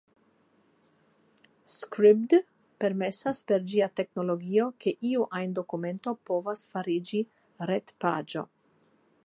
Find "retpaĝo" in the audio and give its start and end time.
7.73-8.47